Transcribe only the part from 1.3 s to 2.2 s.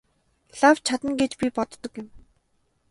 би боддог юм.